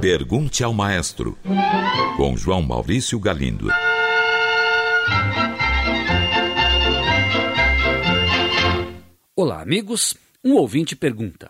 Pergunte 0.00 0.64
ao 0.64 0.74
Maestro, 0.74 1.38
com 2.16 2.36
João 2.36 2.62
Maurício 2.62 3.18
Galindo. 3.20 3.68
Olá, 9.36 9.62
amigos. 9.62 10.16
Um 10.44 10.54
ouvinte 10.54 10.96
pergunta: 10.96 11.48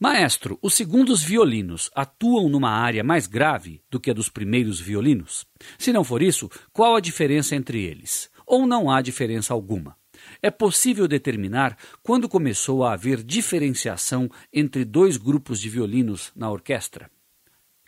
Maestro, 0.00 0.58
os 0.62 0.72
segundos 0.74 1.22
violinos 1.22 1.90
atuam 1.94 2.48
numa 2.48 2.70
área 2.70 3.04
mais 3.04 3.26
grave 3.26 3.82
do 3.90 4.00
que 4.00 4.10
a 4.10 4.14
dos 4.14 4.30
primeiros 4.30 4.80
violinos? 4.80 5.44
Se 5.78 5.92
não 5.92 6.04
for 6.04 6.22
isso, 6.22 6.48
qual 6.72 6.96
a 6.96 7.00
diferença 7.00 7.54
entre 7.54 7.82
eles? 7.82 8.30
Ou 8.46 8.66
não 8.66 8.90
há 8.90 9.02
diferença 9.02 9.52
alguma? 9.52 9.94
É 10.42 10.50
possível 10.50 11.08
determinar 11.08 11.76
quando 12.02 12.28
começou 12.28 12.84
a 12.84 12.92
haver 12.92 13.22
diferenciação 13.22 14.30
entre 14.52 14.84
dois 14.84 15.16
grupos 15.16 15.60
de 15.60 15.68
violinos 15.68 16.32
na 16.34 16.50
orquestra? 16.50 17.10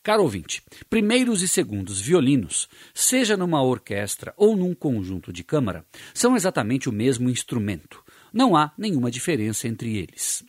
Caro 0.02 0.22
ouvinte, 0.22 0.62
primeiros 0.88 1.42
e 1.42 1.48
segundos 1.48 2.00
violinos, 2.00 2.68
seja 2.94 3.36
numa 3.36 3.62
orquestra 3.62 4.32
ou 4.34 4.56
num 4.56 4.74
conjunto 4.74 5.30
de 5.30 5.44
câmara, 5.44 5.84
são 6.14 6.34
exatamente 6.34 6.88
o 6.88 6.92
mesmo 6.92 7.28
instrumento. 7.28 8.02
Não 8.32 8.56
há 8.56 8.72
nenhuma 8.78 9.10
diferença 9.10 9.68
entre 9.68 9.98
eles. 9.98 10.42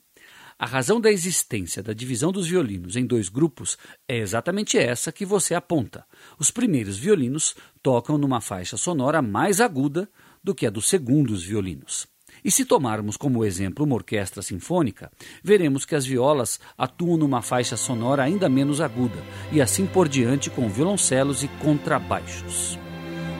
A 0.62 0.66
razão 0.68 1.02
da 1.02 1.12
existência 1.12 1.82
da 1.82 1.92
divisão 1.92 2.32
dos 2.32 2.48
violinos 2.48 2.96
em 2.96 3.04
dois 3.04 3.30
grupos 3.30 3.80
é 4.08 4.20
exatamente 4.20 4.78
essa 4.78 5.12
que 5.12 5.26
você 5.26 5.56
aponta. 5.56 6.06
Os 6.38 6.52
primeiros 6.52 6.98
violinos 7.00 7.56
tocam 7.82 8.16
numa 8.16 8.40
faixa 8.40 8.78
sonora 8.78 9.24
mais 9.24 9.60
aguda 9.60 10.08
do 10.44 10.56
que 10.56 10.66
a 10.66 10.70
dos 10.70 10.90
segundos 10.90 11.44
violinos. 11.44 12.08
E 12.44 12.50
se 12.50 12.66
tomarmos 12.66 13.18
como 13.18 13.46
exemplo 13.46 13.86
uma 13.86 13.96
orquestra 13.96 14.42
sinfônica, 14.42 15.12
veremos 15.44 15.86
que 15.86 15.96
as 15.96 16.06
violas 16.06 16.60
atuam 16.78 17.18
numa 17.18 17.42
faixa 17.42 17.78
sonora 17.78 18.24
ainda 18.24 18.50
menos 18.50 18.82
aguda, 18.82 19.22
e 19.52 19.62
assim 19.62 19.86
por 19.86 20.08
diante 20.08 20.50
com 20.50 20.68
violoncelos 20.68 21.44
e 21.44 21.48
contrabaixos. 21.48 22.80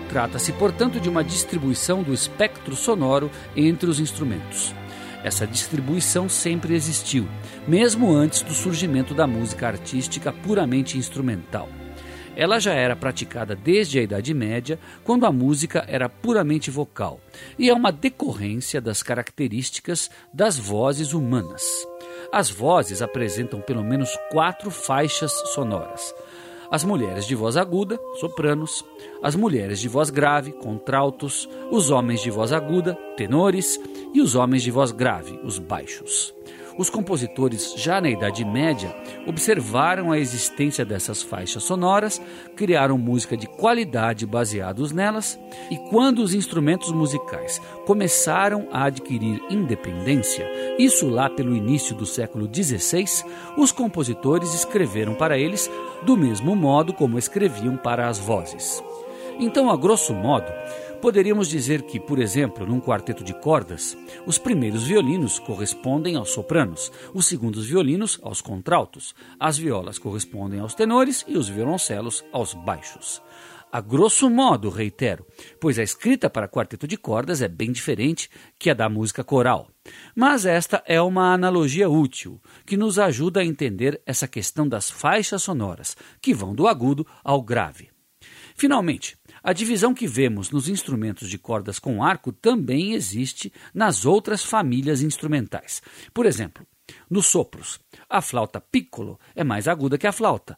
Trata-se, 0.08 0.52
portanto, 0.54 1.00
de 1.00 1.10
uma 1.10 1.24
distribuição 1.24 2.04
do 2.04 2.14
espectro 2.14 2.76
sonoro 2.76 3.32
entre 3.56 3.90
os 3.90 4.00
instrumentos. 4.00 4.76
Essa 5.24 5.48
distribuição 5.48 6.28
sempre 6.28 6.76
existiu, 6.76 7.28
mesmo 7.68 8.12
antes 8.12 8.42
do 8.42 8.54
surgimento 8.54 9.14
da 9.14 9.26
música 9.26 9.68
artística 9.68 10.34
puramente 10.34 10.98
instrumental. 10.98 11.70
Ela 12.36 12.60
já 12.60 12.74
era 12.74 12.96
praticada 12.96 13.56
desde 13.56 14.00
a 14.00 14.04
Idade 14.04 14.34
Média, 14.34 14.80
quando 15.04 15.26
a 15.26 15.32
música 15.32 15.86
era 15.88 16.08
puramente 16.08 16.72
vocal, 16.72 17.20
e 17.60 17.70
é 17.70 17.74
uma 17.74 17.92
decorrência 17.92 18.80
das 18.80 19.04
características 19.04 20.10
das 20.34 20.58
vozes 20.58 21.14
humanas. 21.14 21.64
As 22.32 22.50
vozes 22.50 23.02
apresentam 23.02 23.60
pelo 23.60 23.84
menos 23.84 24.18
quatro 24.32 24.72
faixas 24.72 25.32
sonoras. 25.54 26.14
As 26.72 26.86
mulheres 26.86 27.28
de 27.28 27.36
voz 27.36 27.58
aguda, 27.58 28.00
sopranos, 28.22 28.86
as 29.22 29.36
mulheres 29.36 29.82
de 29.82 29.90
voz 29.90 30.10
grave, 30.10 30.54
contraltos, 30.54 31.50
os 31.70 31.92
homens 31.92 32.22
de 32.22 32.32
voz 32.32 32.54
aguda, 32.54 32.96
tenores, 33.18 33.78
e 34.14 34.22
os 34.22 34.36
homens 34.36 34.64
de 34.64 34.72
voz 34.72 34.92
grave, 34.94 35.38
os 35.44 35.60
baixos. 35.60 36.34
Os 36.82 36.90
compositores, 36.90 37.76
já 37.78 38.02
na 38.02 38.10
Idade 38.10 38.44
Média, 38.44 38.92
observaram 39.28 40.12
a 40.12 40.18
existência 40.18 40.84
dessas 40.84 41.22
faixas 41.22 41.62
sonoras, 41.62 42.20
criaram 42.56 42.98
música 42.98 43.38
de 43.38 43.46
qualidade 43.46 44.26
baseados 44.26 44.92
nelas, 44.92 45.40
e 45.70 45.78
quando 45.78 46.24
os 46.24 46.34
instrumentos 46.34 46.92
musicais 46.92 47.62
começaram 47.86 48.68
a 48.72 48.86
adquirir 48.86 49.40
independência, 49.48 50.50
isso 50.80 51.08
lá 51.08 51.30
pelo 51.30 51.56
início 51.56 51.94
do 51.96 52.08
século 52.08 52.50
XVI, 52.52 53.06
os 53.60 53.72
compositores 53.72 54.52
escreveram 54.56 55.14
para 55.14 55.38
eles 55.38 55.70
do 56.02 56.18
mesmo 56.18 56.56
modo 56.56 56.94
como 56.94 57.20
escreviam 57.20 57.78
para 57.78 58.08
as 58.08 58.18
vozes. 58.18 58.84
Então, 59.40 59.70
a 59.70 59.78
grosso 59.78 60.14
modo, 60.14 60.52
Poderíamos 61.02 61.50
dizer 61.50 61.82
que, 61.82 62.00
por 62.00 62.20
exemplo, 62.20 62.64
num 62.64 62.80
quarteto 62.80 63.24
de 63.24 63.34
cordas, 63.34 63.98
os 64.24 64.38
primeiros 64.38 64.84
violinos 64.84 65.40
correspondem 65.40 66.16
aos 66.16 66.30
sopranos, 66.30 66.92
os 67.12 67.26
segundos 67.26 67.66
violinos 67.66 68.20
aos 68.22 68.40
contraltos, 68.40 69.16
as 69.40 69.58
violas 69.58 69.98
correspondem 69.98 70.60
aos 70.60 70.76
tenores 70.76 71.26
e 71.28 71.36
os 71.36 71.50
violoncelos 71.50 72.24
aos 72.32 72.54
baixos. 72.54 73.20
A 73.72 73.82
grosso 73.82 74.30
modo, 74.30 74.70
reitero, 74.70 75.26
pois 75.60 75.80
a 75.80 75.84
escrita 75.84 76.30
para 76.30 76.48
quarteto 76.48 76.86
de 76.86 76.98
cordas 76.98 77.42
é 77.42 77.48
bem 77.48 77.72
diferente 77.72 78.30
que 78.60 78.70
a 78.70 78.74
da 78.76 78.88
música 78.88 79.24
coral. 79.24 79.70
Mas 80.16 80.46
esta 80.46 80.84
é 80.86 81.02
uma 81.02 81.34
analogia 81.34 81.90
útil, 81.90 82.40
que 82.64 82.78
nos 82.78 83.00
ajuda 83.00 83.40
a 83.40 83.46
entender 83.46 84.00
essa 84.06 84.28
questão 84.28 84.68
das 84.68 84.92
faixas 84.92 85.42
sonoras, 85.42 85.98
que 86.22 86.32
vão 86.32 86.54
do 86.54 86.68
agudo 86.68 87.08
ao 87.24 87.42
grave. 87.42 87.90
Finalmente, 88.56 89.18
a 89.44 89.54
divisão 89.54 89.94
que 89.94 90.08
vemos 90.08 90.52
nos 90.52 90.70
instrumentos 90.70 91.30
de 91.30 91.38
cordas 91.38 91.80
com 91.80 92.04
arco 92.04 92.32
também 92.32 92.94
existe 92.94 93.52
nas 93.74 94.06
outras 94.06 94.44
famílias 94.44 95.02
instrumentais. 95.02 95.82
Por 96.14 96.26
exemplo, 96.26 96.66
nos 97.10 97.28
sopros, 97.28 97.80
a 98.10 98.22
flauta 98.22 98.62
piccolo 98.62 99.20
é 99.36 99.44
mais 99.44 99.68
aguda 99.68 99.98
que 99.98 100.08
a 100.08 100.12
flauta. 100.12 100.58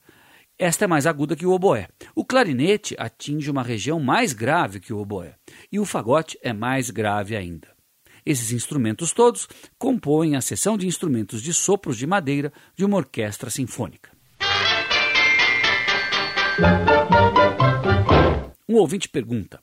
Esta 0.57 0.85
é 0.85 0.87
mais 0.87 1.07
aguda 1.07 1.35
que 1.35 1.45
o 1.45 1.51
oboé. 1.51 1.87
O 2.13 2.23
clarinete 2.23 2.95
atinge 2.99 3.49
uma 3.49 3.63
região 3.63 3.99
mais 3.99 4.33
grave 4.33 4.79
que 4.79 4.93
o 4.93 4.99
oboé. 4.99 5.35
E 5.71 5.79
o 5.79 5.85
fagote 5.85 6.37
é 6.41 6.53
mais 6.53 6.89
grave 6.89 7.35
ainda. 7.35 7.73
Esses 8.25 8.51
instrumentos 8.51 9.11
todos 9.11 9.47
compõem 9.77 10.35
a 10.35 10.41
seção 10.41 10.77
de 10.77 10.87
instrumentos 10.87 11.41
de 11.41 11.53
sopros 11.53 11.97
de 11.97 12.07
madeira 12.07 12.53
de 12.75 12.85
uma 12.85 12.97
orquestra 12.97 13.49
sinfônica. 13.49 14.11
Um 18.73 18.77
ouvinte 18.77 19.07
pergunta: 19.07 19.61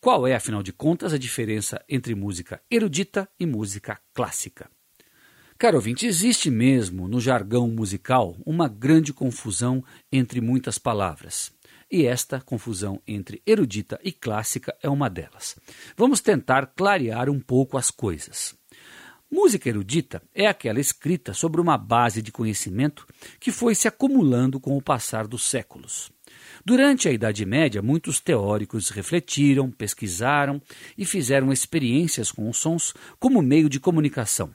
qual 0.00 0.26
é, 0.26 0.34
afinal 0.34 0.64
de 0.64 0.72
contas, 0.72 1.12
a 1.12 1.16
diferença 1.16 1.80
entre 1.88 2.12
música 2.12 2.60
erudita 2.68 3.28
e 3.38 3.46
música 3.46 4.00
clássica? 4.12 4.68
Caro 5.56 5.76
ouvinte, 5.76 6.06
existe 6.06 6.50
mesmo 6.50 7.06
no 7.06 7.20
jargão 7.20 7.68
musical 7.68 8.36
uma 8.44 8.66
grande 8.66 9.12
confusão 9.12 9.80
entre 10.10 10.40
muitas 10.40 10.76
palavras. 10.76 11.52
E 11.88 12.04
esta 12.04 12.40
confusão 12.40 13.00
entre 13.06 13.40
erudita 13.46 14.00
e 14.02 14.10
clássica 14.10 14.76
é 14.82 14.88
uma 14.88 15.08
delas. 15.08 15.54
Vamos 15.96 16.20
tentar 16.20 16.66
clarear 16.74 17.30
um 17.30 17.38
pouco 17.38 17.78
as 17.78 17.92
coisas. 17.92 18.56
Música 19.30 19.68
erudita 19.68 20.20
é 20.34 20.48
aquela 20.48 20.80
escrita 20.80 21.32
sobre 21.32 21.60
uma 21.60 21.78
base 21.78 22.20
de 22.20 22.32
conhecimento 22.32 23.06
que 23.38 23.52
foi 23.52 23.76
se 23.76 23.86
acumulando 23.86 24.58
com 24.58 24.76
o 24.76 24.82
passar 24.82 25.28
dos 25.28 25.44
séculos. 25.44 26.10
Durante 26.64 27.08
a 27.08 27.12
Idade 27.12 27.44
Média, 27.44 27.82
muitos 27.82 28.20
teóricos 28.20 28.90
refletiram, 28.90 29.70
pesquisaram 29.70 30.60
e 30.96 31.04
fizeram 31.04 31.52
experiências 31.52 32.30
com 32.30 32.48
os 32.48 32.58
sons 32.58 32.94
como 33.18 33.42
meio 33.42 33.68
de 33.68 33.80
comunicação. 33.80 34.54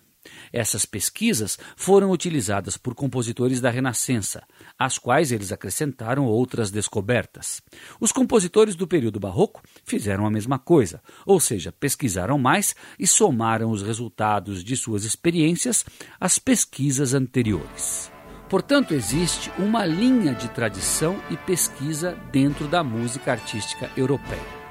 Essas 0.52 0.86
pesquisas 0.86 1.58
foram 1.76 2.12
utilizadas 2.12 2.78
por 2.78 2.96
compositores 2.96 3.60
da 3.60 3.70
Renascença, 3.70 4.44
às 4.78 4.98
quais 4.98 5.32
eles 5.32 5.52
acrescentaram 5.52 6.26
outras 6.26 6.72
descobertas. 6.72 7.62
Os 8.00 8.12
compositores 8.12 8.76
do 8.76 8.88
período 8.88 9.20
barroco 9.20 9.62
fizeram 9.84 10.26
a 10.26 10.32
mesma 10.32 10.58
coisa, 10.58 11.02
ou 11.26 11.40
seja, 11.40 11.72
pesquisaram 11.72 12.38
mais 12.38 12.76
e 12.98 13.06
somaram 13.06 13.72
os 13.72 13.82
resultados 13.82 14.64
de 14.64 14.78
suas 14.78 15.04
experiências 15.04 15.84
às 16.20 16.40
pesquisas 16.40 17.14
anteriores. 17.14 18.12
Portanto, 18.50 18.94
existe 18.94 19.52
uma 19.58 19.86
linha 19.86 20.34
de 20.34 20.48
tradição 20.50 21.18
e 21.30 21.38
pesquisa 21.38 22.18
dentro 22.32 22.68
da 22.68 22.84
música 22.84 23.32
artística 23.32 23.90
europeia. 23.98 24.64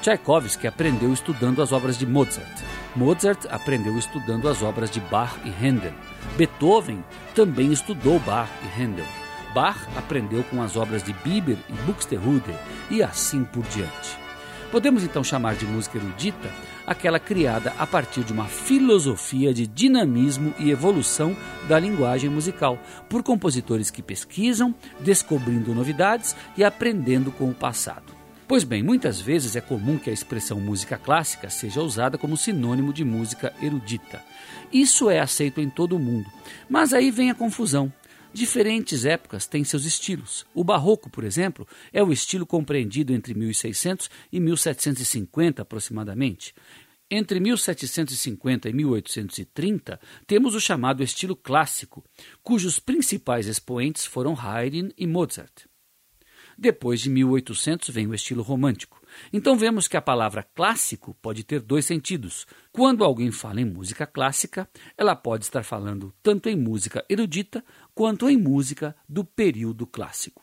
Tchaikovsky 0.00 0.66
aprendeu 0.66 1.12
estudando 1.12 1.62
as 1.62 1.72
obras 1.72 1.98
de 1.98 2.06
Mozart. 2.06 2.62
Mozart 2.96 3.46
aprendeu 3.50 3.98
estudando 3.98 4.48
as 4.48 4.62
obras 4.62 4.90
de 4.90 4.98
Bach 4.98 5.34
e 5.44 5.50
Handel. 5.50 5.92
Beethoven 6.36 7.04
também 7.34 7.70
estudou 7.70 8.18
Bach 8.20 8.48
e 8.64 8.82
Handel. 8.82 9.04
Bach 9.54 9.76
aprendeu 9.96 10.42
com 10.44 10.62
as 10.62 10.76
obras 10.76 11.02
de 11.02 11.12
Bieber 11.12 11.58
e 11.68 11.72
Buxtehude 11.84 12.54
e 12.90 13.02
assim 13.02 13.44
por 13.44 13.62
diante. 13.64 14.18
Podemos 14.70 15.02
então 15.02 15.22
chamar 15.22 15.54
de 15.54 15.66
música 15.66 15.98
erudita 15.98 16.48
aquela 16.90 17.20
criada 17.20 17.72
a 17.78 17.86
partir 17.86 18.24
de 18.24 18.32
uma 18.32 18.46
filosofia 18.46 19.54
de 19.54 19.64
dinamismo 19.64 20.52
e 20.58 20.72
evolução 20.72 21.36
da 21.68 21.78
linguagem 21.78 22.28
musical, 22.28 22.76
por 23.08 23.22
compositores 23.22 23.92
que 23.92 24.02
pesquisam, 24.02 24.74
descobrindo 24.98 25.72
novidades 25.72 26.34
e 26.56 26.64
aprendendo 26.64 27.30
com 27.30 27.48
o 27.48 27.54
passado. 27.54 28.12
Pois 28.48 28.64
bem, 28.64 28.82
muitas 28.82 29.20
vezes 29.20 29.54
é 29.54 29.60
comum 29.60 29.98
que 29.98 30.10
a 30.10 30.12
expressão 30.12 30.58
música 30.58 30.98
clássica 30.98 31.48
seja 31.48 31.80
usada 31.80 32.18
como 32.18 32.36
sinônimo 32.36 32.92
de 32.92 33.04
música 33.04 33.54
erudita. 33.62 34.20
Isso 34.72 35.08
é 35.08 35.20
aceito 35.20 35.60
em 35.60 35.70
todo 35.70 35.94
o 35.94 36.00
mundo, 36.00 36.28
mas 36.68 36.92
aí 36.92 37.12
vem 37.12 37.30
a 37.30 37.36
confusão. 37.36 37.92
Diferentes 38.32 39.04
épocas 39.04 39.46
têm 39.46 39.64
seus 39.64 39.84
estilos. 39.84 40.46
O 40.54 40.62
barroco, 40.62 41.10
por 41.10 41.24
exemplo, 41.24 41.66
é 41.92 42.02
o 42.02 42.12
estilo 42.12 42.46
compreendido 42.46 43.12
entre 43.12 43.34
1600 43.34 44.08
e 44.30 44.38
1750 44.38 45.62
aproximadamente. 45.62 46.54
Entre 47.10 47.40
1750 47.40 48.68
e 48.68 48.72
1830, 48.72 50.00
temos 50.28 50.54
o 50.54 50.60
chamado 50.60 51.02
estilo 51.02 51.34
clássico, 51.34 52.04
cujos 52.40 52.78
principais 52.78 53.48
expoentes 53.48 54.06
foram 54.06 54.38
Haydn 54.38 54.90
e 54.96 55.08
Mozart. 55.08 55.64
Depois 56.56 57.00
de 57.00 57.10
1800 57.10 57.88
vem 57.88 58.06
o 58.06 58.14
estilo 58.14 58.44
romântico. 58.44 58.99
Então 59.32 59.56
vemos 59.56 59.88
que 59.88 59.96
a 59.96 60.02
palavra 60.02 60.42
clássico 60.42 61.14
pode 61.20 61.44
ter 61.44 61.60
dois 61.60 61.84
sentidos. 61.84 62.46
Quando 62.72 63.04
alguém 63.04 63.30
fala 63.30 63.60
em 63.60 63.64
música 63.64 64.06
clássica, 64.06 64.68
ela 64.96 65.16
pode 65.16 65.44
estar 65.44 65.62
falando 65.62 66.14
tanto 66.22 66.48
em 66.48 66.56
música 66.56 67.04
erudita 67.08 67.64
quanto 67.94 68.28
em 68.28 68.36
música 68.36 68.94
do 69.08 69.24
período 69.24 69.86
clássico. 69.86 70.42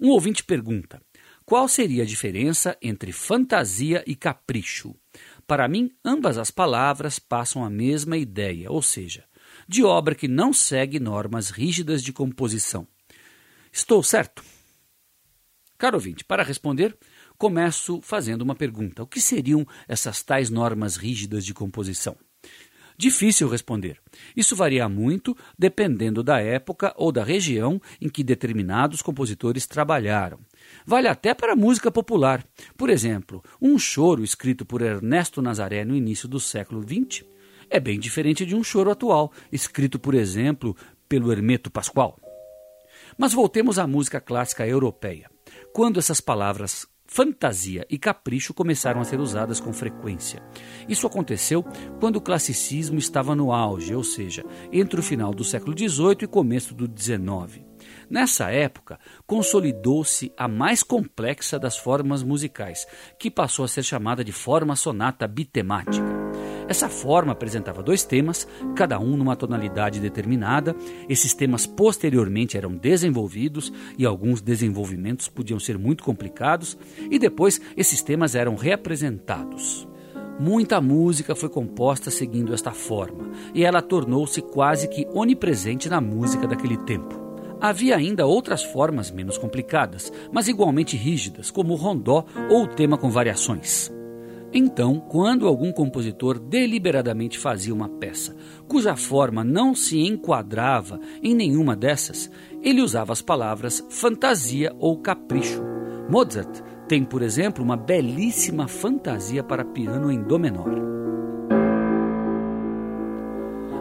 Um 0.00 0.10
ouvinte 0.10 0.44
pergunta: 0.44 1.00
qual 1.44 1.66
seria 1.66 2.02
a 2.02 2.06
diferença 2.06 2.76
entre 2.82 3.10
fantasia 3.10 4.04
e 4.06 4.14
capricho? 4.14 4.94
Para 5.46 5.66
mim, 5.66 5.90
ambas 6.04 6.36
as 6.36 6.50
palavras 6.50 7.18
passam 7.18 7.64
a 7.64 7.70
mesma 7.70 8.18
ideia, 8.18 8.70
ou 8.70 8.82
seja, 8.82 9.24
de 9.66 9.82
obra 9.82 10.14
que 10.14 10.28
não 10.28 10.52
segue 10.52 11.00
normas 11.00 11.50
rígidas 11.50 12.02
de 12.02 12.12
composição. 12.12 12.86
Estou 13.72 14.02
certo? 14.02 14.42
Caro 15.78 15.96
ouvinte, 15.96 16.24
para 16.24 16.42
responder, 16.42 16.98
começo 17.38 18.00
fazendo 18.02 18.42
uma 18.42 18.56
pergunta: 18.56 19.04
o 19.04 19.06
que 19.06 19.20
seriam 19.20 19.64
essas 19.86 20.24
tais 20.24 20.50
normas 20.50 20.96
rígidas 20.96 21.44
de 21.44 21.54
composição? 21.54 22.16
Difícil 22.96 23.48
responder. 23.48 24.00
Isso 24.36 24.56
varia 24.56 24.88
muito 24.88 25.36
dependendo 25.56 26.20
da 26.20 26.40
época 26.40 26.92
ou 26.96 27.12
da 27.12 27.22
região 27.22 27.80
em 28.00 28.08
que 28.08 28.24
determinados 28.24 29.00
compositores 29.00 29.68
trabalharam. 29.68 30.40
Vale 30.84 31.06
até 31.06 31.32
para 31.32 31.52
a 31.52 31.56
música 31.56 31.92
popular. 31.92 32.44
Por 32.76 32.90
exemplo, 32.90 33.40
um 33.62 33.78
choro 33.78 34.24
escrito 34.24 34.66
por 34.66 34.82
Ernesto 34.82 35.40
Nazaré 35.40 35.84
no 35.84 35.94
início 35.94 36.26
do 36.26 36.40
século 36.40 36.82
XX 36.82 37.24
é 37.70 37.78
bem 37.78 38.00
diferente 38.00 38.44
de 38.44 38.56
um 38.56 38.64
choro 38.64 38.90
atual, 38.90 39.32
escrito, 39.52 39.96
por 39.96 40.14
exemplo, 40.16 40.76
pelo 41.08 41.30
Hermeto 41.30 41.70
Pascoal. 41.70 42.18
Mas 43.16 43.32
voltemos 43.32 43.78
à 43.78 43.86
música 43.86 44.20
clássica 44.20 44.66
europeia. 44.66 45.30
Quando 45.72 45.98
essas 45.98 46.20
palavras 46.20 46.86
fantasia 47.08 47.86
e 47.88 47.98
capricho 47.98 48.52
começaram 48.52 49.00
a 49.00 49.04
ser 49.04 49.18
usadas 49.18 49.58
com 49.58 49.72
frequência. 49.72 50.42
Isso 50.86 51.06
aconteceu 51.06 51.64
quando 51.98 52.16
o 52.16 52.20
classicismo 52.20 52.98
estava 52.98 53.34
no 53.34 53.50
auge, 53.50 53.94
ou 53.94 54.04
seja, 54.04 54.44
entre 54.70 55.00
o 55.00 55.02
final 55.02 55.32
do 55.32 55.42
século 55.42 55.76
XVIII 55.76 56.18
e 56.22 56.26
começo 56.26 56.74
do 56.74 56.86
XIX. 56.86 57.64
Nessa 58.10 58.50
época, 58.50 58.98
consolidou-se 59.26 60.32
a 60.36 60.46
mais 60.46 60.82
complexa 60.82 61.58
das 61.58 61.76
formas 61.78 62.22
musicais, 62.22 62.86
que 63.18 63.30
passou 63.30 63.64
a 63.64 63.68
ser 63.68 63.82
chamada 63.82 64.22
de 64.22 64.32
forma 64.32 64.76
sonata 64.76 65.26
bitemática. 65.26 66.07
Essa 66.68 66.88
forma 66.88 67.32
apresentava 67.32 67.82
dois 67.82 68.04
temas, 68.04 68.46
cada 68.76 69.00
um 69.00 69.16
numa 69.16 69.34
tonalidade 69.34 69.98
determinada. 69.98 70.76
Esses 71.08 71.32
temas 71.32 71.66
posteriormente 71.66 72.58
eram 72.58 72.76
desenvolvidos 72.76 73.72
e 73.96 74.04
alguns 74.04 74.42
desenvolvimentos 74.42 75.28
podiam 75.28 75.58
ser 75.58 75.78
muito 75.78 76.04
complicados, 76.04 76.76
e 77.10 77.18
depois 77.18 77.58
esses 77.74 78.02
temas 78.02 78.34
eram 78.34 78.54
reapresentados. 78.54 79.88
Muita 80.38 80.80
música 80.80 81.34
foi 81.34 81.48
composta 81.48 82.10
seguindo 82.10 82.52
esta 82.52 82.70
forma, 82.70 83.30
e 83.54 83.64
ela 83.64 83.80
tornou-se 83.80 84.40
quase 84.42 84.86
que 84.88 85.08
onipresente 85.12 85.88
na 85.88 86.00
música 86.02 86.46
daquele 86.46 86.76
tempo. 86.76 87.18
Havia 87.60 87.96
ainda 87.96 88.26
outras 88.26 88.62
formas 88.62 89.10
menos 89.10 89.36
complicadas, 89.36 90.12
mas 90.30 90.46
igualmente 90.46 90.96
rígidas, 90.96 91.50
como 91.50 91.72
o 91.72 91.76
rondó 91.76 92.24
ou 92.50 92.64
o 92.64 92.68
tema 92.68 92.96
com 92.96 93.10
variações. 93.10 93.90
Então, 94.52 94.98
quando 94.98 95.46
algum 95.46 95.70
compositor 95.70 96.38
deliberadamente 96.38 97.38
fazia 97.38 97.74
uma 97.74 97.88
peça 97.88 98.34
cuja 98.66 98.96
forma 98.96 99.44
não 99.44 99.74
se 99.74 100.00
enquadrava 100.00 100.98
em 101.22 101.34
nenhuma 101.34 101.76
dessas, 101.76 102.30
ele 102.62 102.80
usava 102.80 103.12
as 103.12 103.20
palavras 103.20 103.84
fantasia 103.90 104.74
ou 104.78 104.98
capricho. 104.98 105.62
Mozart 106.08 106.62
tem, 106.88 107.04
por 107.04 107.20
exemplo, 107.20 107.62
uma 107.62 107.76
belíssima 107.76 108.66
fantasia 108.66 109.42
para 109.42 109.64
piano 109.64 110.10
em 110.10 110.22
dó 110.22 110.38
menor. 110.38 110.88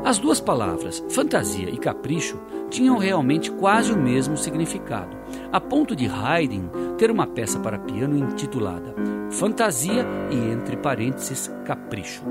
As 0.03 0.19
duas 0.19 0.39
palavras, 0.39 1.03
fantasia 1.09 1.69
e 1.69 1.77
capricho, 1.77 2.39
tinham 2.69 2.97
realmente 2.97 3.51
quase 3.51 3.91
o 3.91 3.97
mesmo 3.97 4.37
significado, 4.37 5.17
a 5.51 5.59
ponto 5.59 5.95
de 5.95 6.07
Haydn 6.07 6.69
ter 6.97 7.09
uma 7.11 7.27
peça 7.27 7.59
para 7.59 7.79
piano 7.79 8.17
intitulada 8.17 9.16
Fantasia 9.31 10.05
e, 10.31 10.35
entre 10.35 10.77
parênteses, 10.77 11.51
Capricho. 11.65 12.23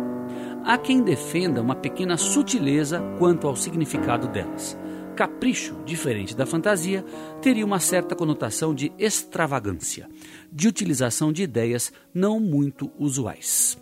Há 0.65 0.79
quem 0.79 1.03
defenda 1.03 1.61
uma 1.61 1.77
pequena 1.77 2.17
sutileza 2.17 3.01
quanto 3.19 3.47
ao 3.47 3.55
significado 3.55 4.27
delas. 4.27 4.77
Capricho, 5.15 5.77
diferente 5.85 6.35
da 6.35 6.45
fantasia, 6.45 7.05
teria 7.41 7.65
uma 7.65 7.81
certa 7.81 8.15
conotação 8.17 8.75
de 8.75 8.93
extravagância, 8.99 10.09
de 10.51 10.69
utilização 10.69 11.33
de 11.33 11.43
ideias 11.43 11.93
não 12.13 12.41
muito 12.41 12.91
usuais. 12.99 13.79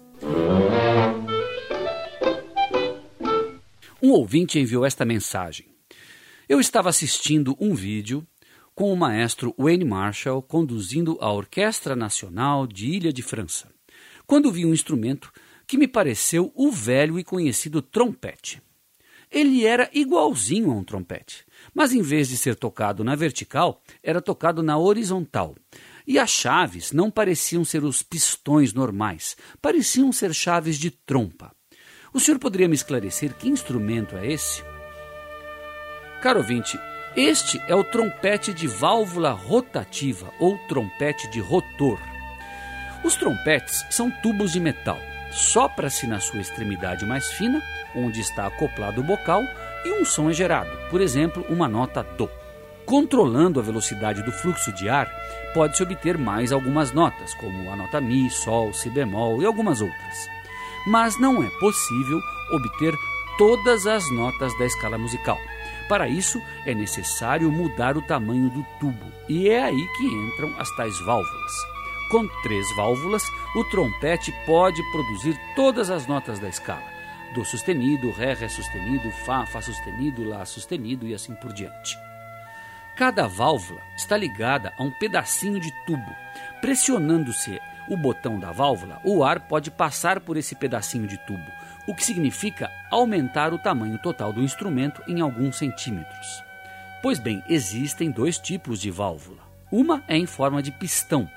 Um 4.02 4.10
ouvinte 4.10 4.58
enviou 4.58 4.84
esta 4.84 5.04
mensagem. 5.04 5.66
Eu 6.48 6.60
estava 6.60 6.90
assistindo 6.90 7.56
um 7.58 7.74
vídeo 7.74 8.26
com 8.74 8.92
o 8.92 8.96
maestro 8.96 9.54
Wayne 9.56 9.84
Marshall 9.84 10.42
conduzindo 10.42 11.16
a 11.20 11.32
Orquestra 11.32 11.94
Nacional 11.94 12.66
de 12.66 12.88
Ilha 12.88 13.12
de 13.12 13.22
França, 13.22 13.68
quando 14.26 14.50
vi 14.50 14.66
um 14.66 14.72
instrumento 14.72 15.32
que 15.66 15.78
me 15.78 15.86
pareceu 15.86 16.52
o 16.54 16.70
velho 16.70 17.18
e 17.18 17.24
conhecido 17.24 17.80
trompete. 17.80 18.60
Ele 19.30 19.64
era 19.64 19.90
igualzinho 19.92 20.70
a 20.70 20.74
um 20.74 20.84
trompete, 20.84 21.44
mas 21.74 21.92
em 21.92 22.02
vez 22.02 22.28
de 22.28 22.36
ser 22.36 22.54
tocado 22.54 23.02
na 23.02 23.16
vertical, 23.16 23.82
era 24.02 24.20
tocado 24.20 24.62
na 24.62 24.78
horizontal. 24.78 25.56
E 26.06 26.18
as 26.18 26.30
chaves 26.30 26.92
não 26.92 27.10
pareciam 27.10 27.64
ser 27.64 27.82
os 27.82 28.02
pistões 28.02 28.72
normais, 28.72 29.36
pareciam 29.60 30.12
ser 30.12 30.34
chaves 30.34 30.78
de 30.78 30.90
trompa. 30.90 31.54
O 32.12 32.20
senhor 32.20 32.38
poderia 32.38 32.68
me 32.68 32.74
esclarecer 32.74 33.34
que 33.34 33.48
instrumento 33.48 34.16
é 34.16 34.30
esse? 34.30 34.62
Caro 36.22 36.38
ouvinte, 36.38 36.78
este 37.16 37.62
é 37.68 37.74
o 37.74 37.84
trompete 37.84 38.52
de 38.52 38.66
válvula 38.66 39.30
rotativa 39.30 40.32
ou 40.38 40.58
trompete 40.68 41.28
de 41.28 41.40
rotor. 41.40 41.98
Os 43.04 43.14
trompetes 43.14 43.84
são 43.90 44.10
tubos 44.22 44.52
de 44.52 44.60
metal. 44.60 44.98
Sopra-se 45.30 46.06
na 46.06 46.20
sua 46.20 46.40
extremidade 46.40 47.04
mais 47.04 47.30
fina, 47.32 47.62
onde 47.94 48.20
está 48.20 48.46
acoplado 48.46 49.00
o 49.00 49.04
bocal, 49.04 49.42
e 49.84 50.00
um 50.00 50.04
som 50.04 50.30
é 50.30 50.32
gerado, 50.32 50.70
por 50.90 51.00
exemplo, 51.00 51.44
uma 51.48 51.68
nota 51.68 52.02
Do. 52.02 52.30
Controlando 52.86 53.58
a 53.58 53.62
velocidade 53.62 54.22
do 54.22 54.32
fluxo 54.32 54.72
de 54.72 54.88
ar, 54.88 55.10
pode-se 55.52 55.82
obter 55.82 56.18
mais 56.18 56.52
algumas 56.52 56.92
notas, 56.92 57.34
como 57.34 57.70
a 57.70 57.76
nota 57.76 58.00
Mi, 58.00 58.30
Sol, 58.30 58.72
Si 58.72 58.90
bemol 58.90 59.42
e 59.42 59.46
algumas 59.46 59.80
outras 59.80 60.34
mas 60.86 61.18
não 61.18 61.42
é 61.42 61.48
possível 61.58 62.20
obter 62.52 62.94
todas 63.38 63.86
as 63.86 64.08
notas 64.12 64.56
da 64.58 64.66
escala 64.66 64.98
musical. 64.98 65.38
Para 65.88 66.08
isso, 66.08 66.40
é 66.66 66.74
necessário 66.74 67.50
mudar 67.50 67.96
o 67.96 68.02
tamanho 68.02 68.48
do 68.50 68.64
tubo, 68.80 69.12
e 69.28 69.48
é 69.48 69.64
aí 69.64 69.86
que 69.96 70.04
entram 70.06 70.54
as 70.58 70.70
tais 70.76 70.98
válvulas. 71.00 71.52
Com 72.10 72.26
três 72.42 72.66
válvulas, 72.76 73.22
o 73.54 73.64
trompete 73.64 74.32
pode 74.46 74.82
produzir 74.92 75.38
todas 75.56 75.90
as 75.90 76.06
notas 76.06 76.38
da 76.38 76.48
escala: 76.48 76.84
Do 77.34 77.44
sustenido, 77.44 78.10
Ré, 78.12 78.34
Ré 78.34 78.48
sustenido, 78.48 79.10
Fá, 79.24 79.44
Fá 79.46 79.60
sustenido, 79.60 80.24
Lá 80.28 80.44
sustenido 80.44 81.06
e 81.06 81.14
assim 81.14 81.34
por 81.34 81.52
diante. 81.52 81.98
Cada 82.96 83.26
válvula 83.26 83.80
está 83.96 84.16
ligada 84.16 84.72
a 84.78 84.82
um 84.82 84.90
pedacinho 84.90 85.58
de 85.58 85.72
tubo. 85.84 86.14
Pressionando-se 86.60 87.60
o 87.88 87.96
botão 87.96 88.38
da 88.38 88.52
válvula, 88.52 89.00
o 89.04 89.24
ar 89.24 89.40
pode 89.40 89.70
passar 89.70 90.20
por 90.20 90.36
esse 90.36 90.54
pedacinho 90.54 91.06
de 91.06 91.18
tubo, 91.26 91.50
o 91.86 91.94
que 91.94 92.04
significa 92.04 92.70
aumentar 92.90 93.52
o 93.52 93.58
tamanho 93.58 93.98
total 93.98 94.32
do 94.32 94.42
instrumento 94.42 95.02
em 95.06 95.20
alguns 95.20 95.56
centímetros. 95.56 96.42
Pois 97.02 97.18
bem, 97.18 97.42
existem 97.48 98.10
dois 98.10 98.38
tipos 98.38 98.80
de 98.80 98.90
válvula. 98.90 99.42
Uma 99.70 100.02
é 100.08 100.16
em 100.16 100.26
forma 100.26 100.62
de 100.62 100.72
pistão, 100.72 101.28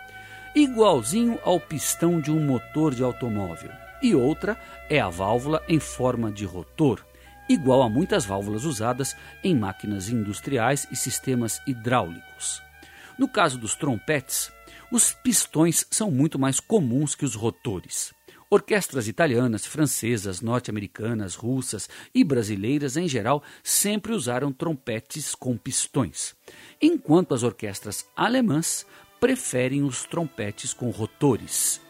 igualzinho 0.56 1.40
ao 1.44 1.60
pistão 1.60 2.22
de 2.22 2.32
um 2.32 2.40
motor 2.40 2.94
de 2.96 3.04
automóvel, 3.04 3.72
e 4.02 4.16
outra 4.16 4.58
é 4.90 5.00
a 5.00 5.10
válvula 5.10 5.62
em 5.68 5.80
forma 5.80 6.32
de 6.32 6.46
rotor, 6.46 7.04
igual 7.50 7.82
a 7.82 7.90
muitas 7.90 8.26
válvulas 8.26 8.64
usadas 8.64 9.16
em 9.44 9.56
máquinas 9.56 10.10
industriais 10.10 10.88
e 10.92 10.96
sistemas 10.96 11.62
hidráulicos. 11.66 12.62
No 13.18 13.28
caso 13.28 13.58
dos 13.58 13.76
trompetes, 13.76 14.52
os 14.92 15.12
pistões 15.12 15.86
são 15.90 16.12
muito 16.12 16.38
mais 16.38 16.60
comuns 16.60 17.16
que 17.16 17.26
os 17.26 17.36
rotores. 17.36 18.14
Orquestras 18.50 19.10
italianas, 19.10 19.66
francesas, 19.66 20.40
norte-americanas, 20.40 21.36
russas 21.36 21.90
e 22.16 22.24
brasileiras 22.24 22.96
em 22.96 23.06
geral 23.06 23.44
sempre 23.62 24.14
usaram 24.14 24.54
trompetes 24.54 25.36
com 25.36 25.58
pistões, 25.58 26.34
enquanto 26.82 27.34
as 27.34 27.44
orquestras 27.44 28.06
alemãs 28.16 28.86
preferem 29.20 29.84
os 29.84 30.06
trompetes 30.06 30.74
com 30.74 30.90
rotores. 30.92 31.82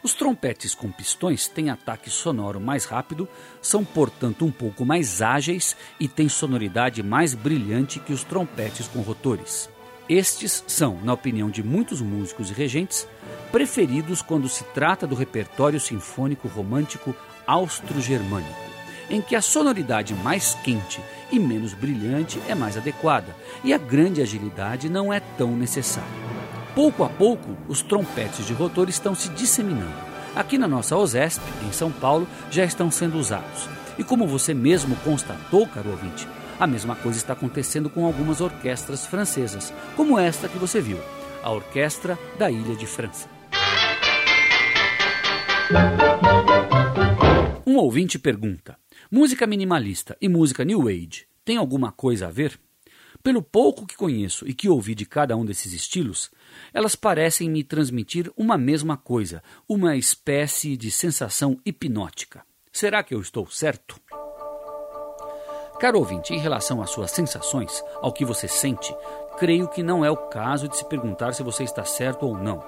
Os 0.00 0.14
trompetes 0.14 0.76
com 0.76 0.92
pistões 0.92 1.48
têm 1.48 1.70
ataque 1.70 2.08
sonoro 2.08 2.60
mais 2.60 2.84
rápido, 2.84 3.28
são 3.60 3.84
portanto 3.84 4.44
um 4.44 4.52
pouco 4.52 4.84
mais 4.84 5.20
ágeis 5.20 5.76
e 5.98 6.06
têm 6.06 6.28
sonoridade 6.28 7.02
mais 7.02 7.34
brilhante 7.34 7.98
que 7.98 8.12
os 8.12 8.22
trompetes 8.22 8.86
com 8.86 9.00
rotores. 9.00 9.68
Estes 10.08 10.62
são, 10.68 10.98
na 11.02 11.12
opinião 11.12 11.50
de 11.50 11.64
muitos 11.64 12.00
músicos 12.00 12.50
e 12.50 12.54
regentes, 12.54 13.08
preferidos 13.50 14.22
quando 14.22 14.48
se 14.48 14.62
trata 14.62 15.04
do 15.04 15.16
repertório 15.16 15.80
sinfônico 15.80 16.46
romântico 16.46 17.14
austro-germânico, 17.44 18.54
em 19.10 19.20
que 19.20 19.34
a 19.34 19.42
sonoridade 19.42 20.14
mais 20.14 20.54
quente 20.62 21.00
e 21.32 21.40
menos 21.40 21.74
brilhante 21.74 22.40
é 22.48 22.54
mais 22.54 22.76
adequada 22.76 23.34
e 23.64 23.74
a 23.74 23.78
grande 23.78 24.22
agilidade 24.22 24.88
não 24.88 25.12
é 25.12 25.18
tão 25.18 25.56
necessária. 25.56 26.08
Pouco 26.72 27.02
a 27.02 27.08
pouco, 27.08 27.56
os 27.66 27.82
trompetes 27.82 28.46
de 28.46 28.52
rotor 28.52 28.88
estão 28.88 29.12
se 29.12 29.28
disseminando. 29.30 30.06
Aqui 30.36 30.56
na 30.56 30.68
nossa 30.68 30.96
OSESP, 30.96 31.42
em 31.66 31.72
São 31.72 31.90
Paulo, 31.90 32.28
já 32.48 32.64
estão 32.64 32.92
sendo 32.92 33.18
usados. 33.18 33.68
E 33.98 34.04
como 34.04 34.26
você 34.26 34.54
mesmo 34.54 34.94
constatou, 34.96 35.66
caro 35.66 35.90
ouvinte, 35.90 36.28
a 36.58 36.66
mesma 36.66 36.96
coisa 36.96 37.18
está 37.18 37.34
acontecendo 37.34 37.90
com 37.90 38.06
algumas 38.06 38.40
orquestras 38.40 39.06
francesas, 39.06 39.72
como 39.94 40.18
esta 40.18 40.48
que 40.48 40.58
você 40.58 40.80
viu, 40.80 40.98
a 41.42 41.50
Orquestra 41.50 42.18
da 42.38 42.50
Ilha 42.50 42.74
de 42.74 42.86
França. 42.86 43.28
Um 47.66 47.76
ouvinte 47.76 48.18
pergunta: 48.18 48.78
música 49.10 49.46
minimalista 49.46 50.16
e 50.20 50.28
música 50.28 50.64
New 50.64 50.88
Age 50.88 51.26
tem 51.44 51.56
alguma 51.56 51.92
coisa 51.92 52.28
a 52.28 52.30
ver? 52.30 52.58
Pelo 53.22 53.42
pouco 53.42 53.86
que 53.86 53.96
conheço 53.96 54.46
e 54.46 54.54
que 54.54 54.68
ouvi 54.68 54.94
de 54.94 55.04
cada 55.04 55.36
um 55.36 55.44
desses 55.44 55.72
estilos, 55.72 56.30
elas 56.72 56.94
parecem 56.94 57.50
me 57.50 57.64
transmitir 57.64 58.30
uma 58.36 58.56
mesma 58.56 58.96
coisa, 58.96 59.42
uma 59.68 59.96
espécie 59.96 60.76
de 60.76 60.90
sensação 60.90 61.60
hipnótica. 61.66 62.44
Será 62.72 63.02
que 63.02 63.14
eu 63.14 63.20
estou 63.20 63.46
certo? 63.50 64.00
Caro 65.78 65.98
ouvinte, 65.98 66.32
em 66.32 66.38
relação 66.38 66.80
às 66.80 66.88
suas 66.88 67.10
sensações, 67.10 67.84
ao 68.00 68.10
que 68.10 68.24
você 68.24 68.48
sente, 68.48 68.96
creio 69.38 69.68
que 69.68 69.82
não 69.82 70.02
é 70.02 70.10
o 70.10 70.16
caso 70.16 70.68
de 70.68 70.76
se 70.76 70.84
perguntar 70.86 71.34
se 71.34 71.42
você 71.42 71.64
está 71.64 71.84
certo 71.84 72.26
ou 72.26 72.36
não. 72.36 72.62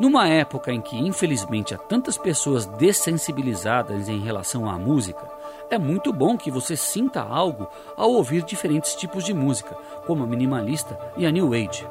Numa 0.00 0.26
época 0.26 0.72
em 0.72 0.80
que, 0.80 0.98
infelizmente, 0.98 1.74
há 1.74 1.78
tantas 1.78 2.18
pessoas 2.18 2.66
dessensibilizadas 2.66 4.08
em 4.08 4.18
relação 4.18 4.68
à 4.68 4.76
música, 4.76 5.28
é 5.70 5.78
muito 5.78 6.12
bom 6.12 6.36
que 6.36 6.50
você 6.50 6.74
sinta 6.74 7.22
algo 7.22 7.68
ao 7.96 8.10
ouvir 8.10 8.42
diferentes 8.42 8.96
tipos 8.96 9.22
de 9.22 9.32
música, 9.32 9.76
como 10.04 10.24
a 10.24 10.26
minimalista 10.26 10.98
e 11.16 11.26
a 11.26 11.30
New 11.30 11.52
Age. 11.52 11.86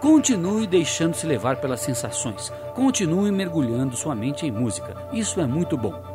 Continue 0.00 0.66
deixando-se 0.66 1.26
levar 1.26 1.56
pelas 1.56 1.80
sensações, 1.80 2.50
continue 2.74 3.30
mergulhando 3.30 3.96
sua 3.96 4.14
mente 4.14 4.46
em 4.46 4.50
música, 4.50 4.96
isso 5.12 5.38
é 5.40 5.46
muito 5.46 5.76
bom. 5.76 6.11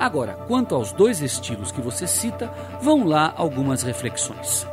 Agora, 0.00 0.32
quanto 0.48 0.74
aos 0.74 0.92
dois 0.92 1.20
estilos 1.20 1.70
que 1.70 1.82
você 1.82 2.06
cita, 2.06 2.50
vão 2.80 3.04
lá 3.04 3.34
algumas 3.36 3.82
reflexões. 3.82 4.66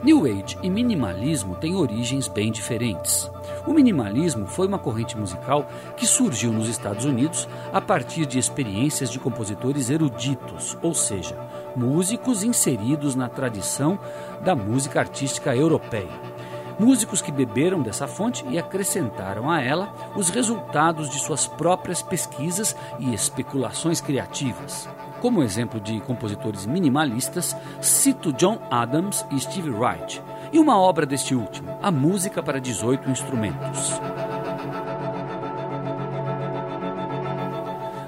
New 0.00 0.26
Age 0.26 0.56
e 0.62 0.70
minimalismo 0.70 1.56
têm 1.56 1.74
origens 1.74 2.28
bem 2.28 2.52
diferentes. 2.52 3.28
O 3.66 3.72
minimalismo 3.72 4.46
foi 4.46 4.68
uma 4.68 4.78
corrente 4.78 5.16
musical 5.18 5.66
que 5.96 6.06
surgiu 6.06 6.52
nos 6.52 6.68
Estados 6.68 7.04
Unidos 7.04 7.48
a 7.72 7.80
partir 7.80 8.26
de 8.26 8.38
experiências 8.38 9.10
de 9.10 9.18
compositores 9.18 9.90
eruditos, 9.90 10.78
ou 10.80 10.94
seja, 10.94 11.36
músicos 11.74 12.44
inseridos 12.44 13.16
na 13.16 13.28
tradição 13.28 13.98
da 14.44 14.54
música 14.54 15.00
artística 15.00 15.56
europeia. 15.56 16.33
Músicos 16.78 17.22
que 17.22 17.30
beberam 17.30 17.82
dessa 17.82 18.08
fonte 18.08 18.44
e 18.48 18.58
acrescentaram 18.58 19.50
a 19.50 19.60
ela 19.60 19.92
os 20.16 20.28
resultados 20.28 21.08
de 21.08 21.20
suas 21.20 21.46
próprias 21.46 22.02
pesquisas 22.02 22.76
e 22.98 23.14
especulações 23.14 24.00
criativas. 24.00 24.88
Como 25.20 25.42
exemplo 25.42 25.80
de 25.80 26.00
compositores 26.00 26.66
minimalistas, 26.66 27.56
cito 27.80 28.32
John 28.32 28.58
Adams 28.70 29.24
e 29.30 29.40
Steve 29.40 29.70
Wright, 29.70 30.22
e 30.52 30.58
uma 30.58 30.78
obra 30.78 31.06
deste 31.06 31.34
último, 31.34 31.78
A 31.82 31.90
Música 31.90 32.42
para 32.42 32.60
18 32.60 33.08
Instrumentos. 33.08 34.00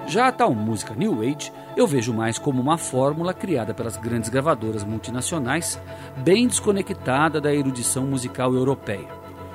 Já 0.06 0.28
a 0.28 0.32
tal 0.32 0.54
música 0.54 0.94
New 0.94 1.20
Age 1.20 1.52
eu 1.76 1.87
vejo 1.87 2.12
mais 2.14 2.38
como 2.38 2.61
uma 2.61 2.78
fórmula 2.78 3.35
criada 3.35 3.75
pelas 3.75 3.97
grandes 3.99 4.30
gravadoras 4.30 4.83
multinacionais, 4.83 5.78
bem 6.16 6.49
desconectada 6.49 7.40
da 7.40 7.54
erudição 7.54 8.06
musical 8.06 8.54
europeia. 8.54 9.09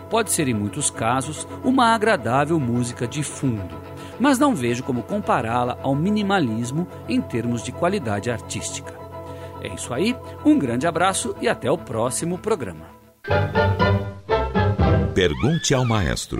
Pode 0.10 0.32
ser, 0.32 0.48
em 0.48 0.54
muitos 0.54 0.92
casos, 0.92 1.48
uma 1.64 1.96
agradável 1.96 2.60
música 2.60 3.08
de 3.08 3.24
fundo, 3.24 3.76
mas 4.20 4.38
não 4.38 4.54
vejo 4.54 4.84
como 4.84 5.02
compará-la 5.02 5.80
ao 5.82 5.96
minimalismo 5.96 6.88
em 7.10 7.20
termos 7.20 7.64
de 7.64 7.72
qualidade 7.72 8.30
artística. 8.30 8.94
É 9.62 9.70
isso 9.74 9.94
aí, 9.94 10.16
um 10.46 10.60
grande 10.60 10.86
abraço 10.86 11.36
e 11.42 11.48
até 11.48 11.72
o 11.72 11.78
próximo 11.78 12.38
programa. 12.38 12.86
Pergunte 15.16 15.74
ao 15.74 15.86
maestro. 15.86 16.40